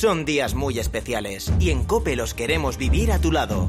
Son 0.00 0.24
días 0.24 0.54
muy 0.54 0.78
especiales 0.78 1.52
y 1.58 1.70
en 1.70 1.82
Cope 1.82 2.14
los 2.14 2.32
queremos 2.32 2.78
vivir 2.78 3.10
a 3.10 3.20
tu 3.20 3.32
lado. 3.32 3.68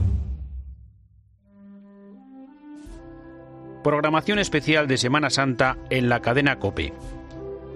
Programación 3.84 4.38
especial 4.38 4.88
de 4.88 5.00
Semana 5.00 5.32
Santa 5.32 5.80
en 5.90 6.08
la 6.08 6.22
cadena 6.22 6.60
Cope. 6.60 6.94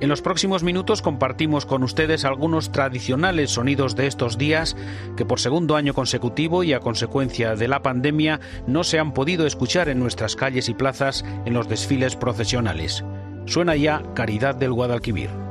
En 0.01 0.07
los 0.07 0.21
próximos 0.21 0.61
minutos 0.61 1.01
compartimos 1.01 1.65
con 1.65 1.81
ustedes 1.81 2.25
algunos 2.25 2.71
tradicionales 2.71 3.49
sonidos 3.49 3.95
de 3.95 4.05
estos 4.05 4.37
días 4.37 4.77
que 5.17 5.25
por 5.25 5.39
segundo 5.39 5.75
año 5.75 5.95
consecutivo 5.95 6.63
y 6.63 6.73
a 6.73 6.79
consecuencia 6.79 7.55
de 7.55 7.67
la 7.67 7.81
pandemia 7.81 8.39
no 8.67 8.83
se 8.83 8.99
han 8.99 9.15
podido 9.15 9.47
escuchar 9.47 9.89
en 9.89 9.97
nuestras 9.97 10.35
calles 10.35 10.69
y 10.69 10.75
plazas 10.75 11.25
en 11.45 11.55
los 11.55 11.67
desfiles 11.67 12.15
procesionales. 12.15 13.03
Suena 13.47 13.75
ya 13.75 14.03
Caridad 14.13 14.53
del 14.53 14.73
Guadalquivir. 14.73 15.42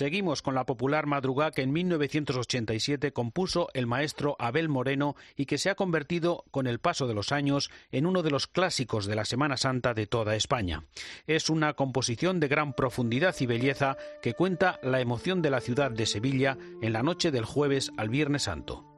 Seguimos 0.00 0.40
con 0.40 0.54
la 0.54 0.64
popular 0.64 1.04
madrugada 1.04 1.50
que 1.50 1.60
en 1.60 1.72
1987 1.72 3.12
compuso 3.12 3.68
el 3.74 3.86
maestro 3.86 4.34
Abel 4.38 4.70
Moreno 4.70 5.14
y 5.36 5.44
que 5.44 5.58
se 5.58 5.68
ha 5.68 5.74
convertido 5.74 6.46
con 6.50 6.66
el 6.66 6.78
paso 6.78 7.06
de 7.06 7.12
los 7.12 7.32
años 7.32 7.70
en 7.92 8.06
uno 8.06 8.22
de 8.22 8.30
los 8.30 8.46
clásicos 8.46 9.04
de 9.04 9.14
la 9.14 9.26
Semana 9.26 9.58
Santa 9.58 9.92
de 9.92 10.06
toda 10.06 10.36
España. 10.36 10.84
Es 11.26 11.50
una 11.50 11.74
composición 11.74 12.40
de 12.40 12.48
gran 12.48 12.72
profundidad 12.72 13.36
y 13.40 13.44
belleza 13.44 13.98
que 14.22 14.32
cuenta 14.32 14.80
la 14.82 15.02
emoción 15.02 15.42
de 15.42 15.50
la 15.50 15.60
ciudad 15.60 15.90
de 15.90 16.06
Sevilla 16.06 16.56
en 16.80 16.94
la 16.94 17.02
noche 17.02 17.30
del 17.30 17.44
jueves 17.44 17.92
al 17.98 18.08
Viernes 18.08 18.44
Santo. 18.44 18.89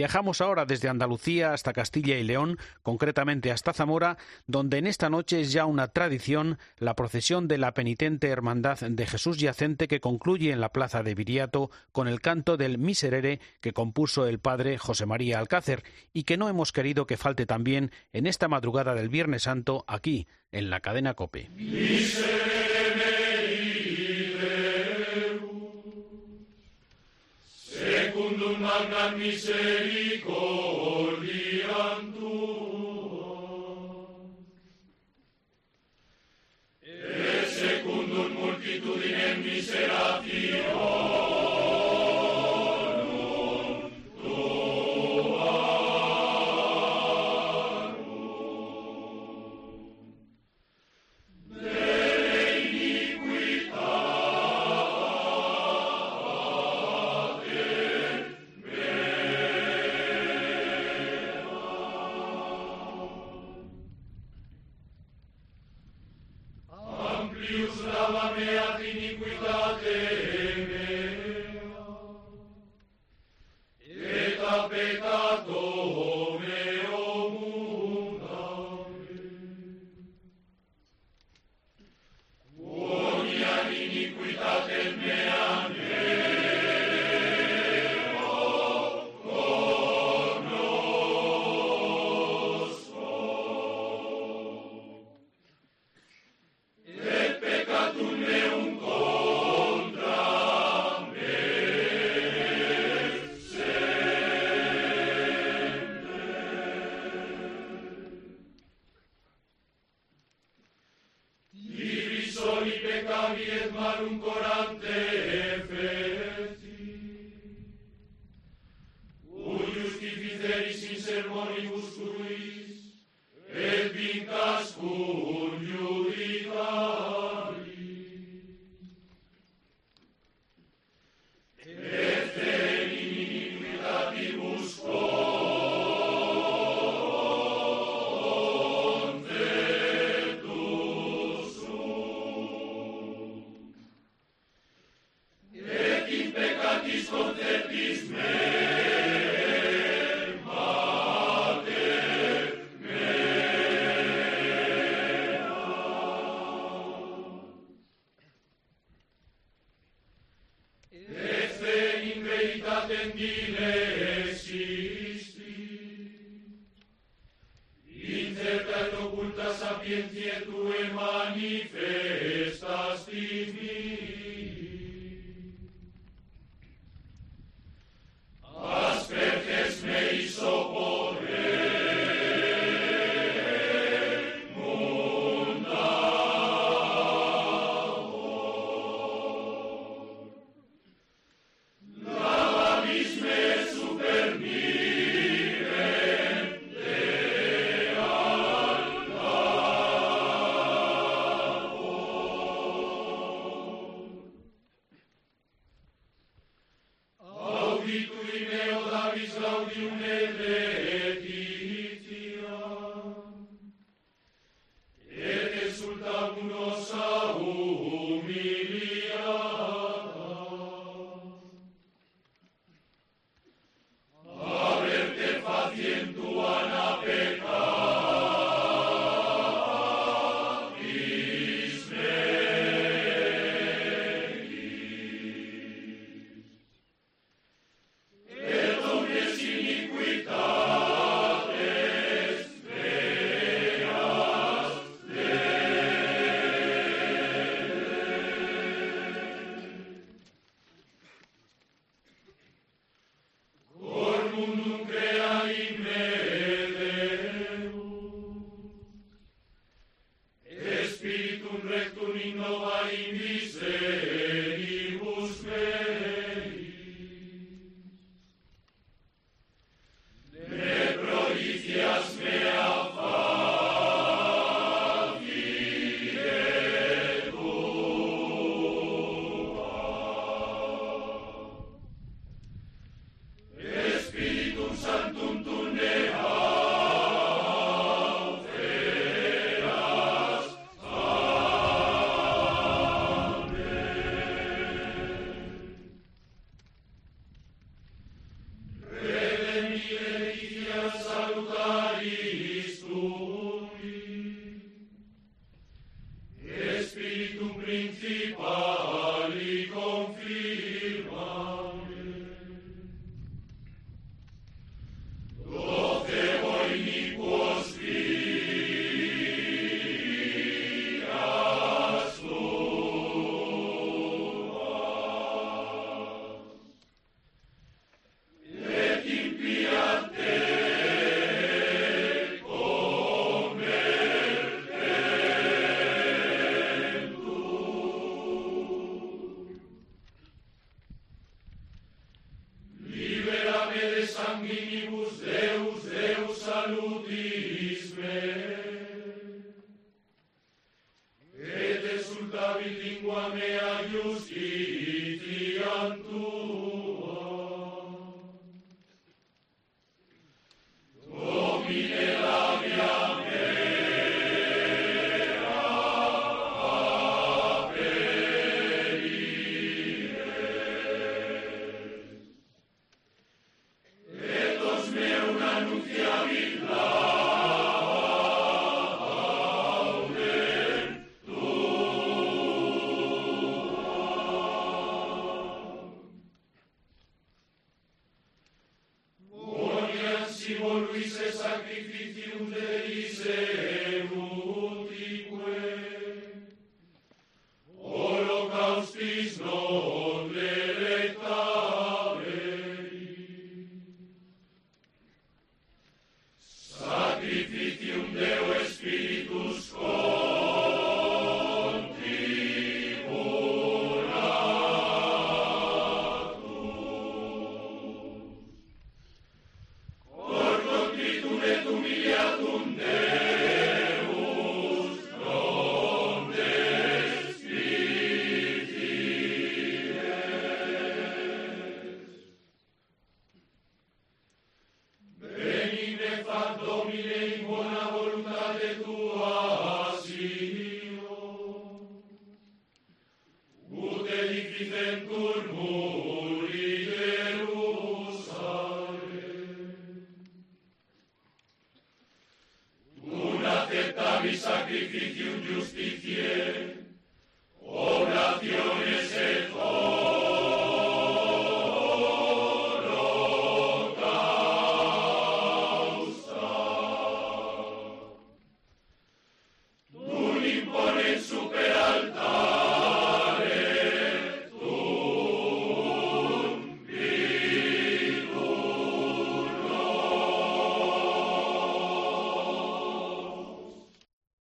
Viajamos 0.00 0.40
ahora 0.40 0.64
desde 0.64 0.88
Andalucía 0.88 1.52
hasta 1.52 1.74
Castilla 1.74 2.16
y 2.16 2.24
León, 2.24 2.56
concretamente 2.82 3.52
hasta 3.52 3.74
Zamora, 3.74 4.16
donde 4.46 4.78
en 4.78 4.86
esta 4.86 5.10
noche 5.10 5.42
es 5.42 5.52
ya 5.52 5.66
una 5.66 5.88
tradición 5.88 6.58
la 6.78 6.96
procesión 6.96 7.48
de 7.48 7.58
la 7.58 7.74
penitente 7.74 8.28
Hermandad 8.28 8.78
de 8.78 9.06
Jesús 9.06 9.36
Yacente 9.36 9.88
que 9.88 10.00
concluye 10.00 10.52
en 10.52 10.60
la 10.62 10.70
plaza 10.70 11.02
de 11.02 11.14
Viriato 11.14 11.70
con 11.92 12.08
el 12.08 12.22
canto 12.22 12.56
del 12.56 12.78
Miserere 12.78 13.40
que 13.60 13.74
compuso 13.74 14.26
el 14.26 14.38
padre 14.38 14.78
José 14.78 15.04
María 15.04 15.38
Alcácer 15.38 15.82
y 16.14 16.22
que 16.22 16.38
no 16.38 16.48
hemos 16.48 16.72
querido 16.72 17.06
que 17.06 17.18
falte 17.18 17.44
también 17.44 17.92
en 18.14 18.26
esta 18.26 18.48
madrugada 18.48 18.94
del 18.94 19.10
Viernes 19.10 19.42
Santo 19.42 19.84
aquí, 19.86 20.28
en 20.50 20.70
la 20.70 20.80
cadena 20.80 21.12
Cope. 21.12 21.50
Domum 28.40 28.60
magnam 28.60 29.18
misericordiam 29.18 32.12
tuum. 32.16 34.00
E 36.82 37.44
secundum 37.44 38.30
multitudinem 38.32 39.44
miseratiorum, 39.44 41.09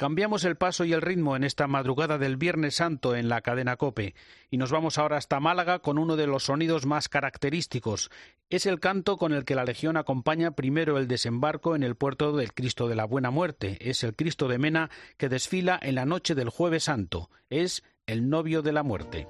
Cambiamos 0.09 0.45
el 0.45 0.57
paso 0.57 0.87
y 0.87 0.95
el 0.95 1.03
ritmo 1.03 1.37
en 1.37 1.45
esta 1.45 1.67
madrugada 1.67 2.17
del 2.17 2.39
Viernes 2.39 2.77
Santo 2.77 3.15
en 3.15 3.29
la 3.29 3.43
cadena 3.43 3.77
Cope 3.77 4.15
y 4.51 4.57
nos 4.57 4.73
vamos 4.73 4.97
ahora 4.97 5.19
hasta 5.19 5.39
Málaga 5.39 5.81
con 5.81 5.99
uno 5.99 6.17
de 6.17 6.27
los 6.27 6.45
sonidos 6.45 6.87
más 6.87 7.11
característicos. 7.11 8.11
Es 8.49 8.65
el 8.65 8.81
canto 8.81 9.19
con 9.19 9.35
el 9.35 9.45
que 9.45 9.55
la 9.55 9.67
Legión 9.67 9.99
acompaña 9.99 10.53
primero 10.53 10.97
el 10.97 11.09
desembarco 11.09 11.77
en 11.77 11.83
el 11.83 11.95
puerto 11.95 12.35
del 12.35 12.55
Cristo 12.55 12.89
de 12.89 12.95
la 12.95 13.05
Buena 13.05 13.31
Muerte. 13.31 13.77
Es 13.83 14.03
el 14.03 14.17
Cristo 14.17 14.49
de 14.49 14.57
Mena 14.57 14.89
que 15.19 15.29
desfila 15.29 15.79
en 15.83 15.97
la 15.97 16.07
noche 16.07 16.35
del 16.35 16.49
Jueves 16.49 16.85
Santo. 16.85 17.29
Es 17.51 17.83
el 18.07 18.31
novio 18.31 18.63
de 18.63 18.73
la 18.73 18.83
muerte. 18.83 19.29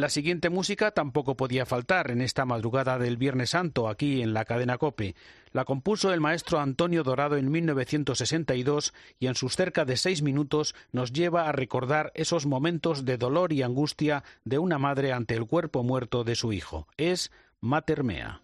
La 0.00 0.08
siguiente 0.08 0.48
música 0.48 0.92
tampoco 0.92 1.36
podía 1.36 1.66
faltar 1.66 2.10
en 2.10 2.22
esta 2.22 2.46
madrugada 2.46 2.98
del 2.98 3.18
Viernes 3.18 3.50
Santo 3.50 3.86
aquí 3.86 4.22
en 4.22 4.32
la 4.32 4.46
cadena 4.46 4.78
Cope. 4.78 5.14
La 5.52 5.66
compuso 5.66 6.10
el 6.14 6.22
maestro 6.22 6.58
Antonio 6.58 7.02
Dorado 7.02 7.36
en 7.36 7.50
1962 7.50 8.94
y 9.18 9.26
en 9.26 9.34
sus 9.34 9.56
cerca 9.56 9.84
de 9.84 9.98
seis 9.98 10.22
minutos 10.22 10.74
nos 10.90 11.12
lleva 11.12 11.50
a 11.50 11.52
recordar 11.52 12.12
esos 12.14 12.46
momentos 12.46 13.04
de 13.04 13.18
dolor 13.18 13.52
y 13.52 13.60
angustia 13.60 14.24
de 14.46 14.58
una 14.58 14.78
madre 14.78 15.12
ante 15.12 15.34
el 15.34 15.46
cuerpo 15.46 15.82
muerto 15.82 16.24
de 16.24 16.34
su 16.34 16.54
hijo. 16.54 16.88
Es 16.96 17.30
Mater 17.60 18.02
Mea. 18.02 18.40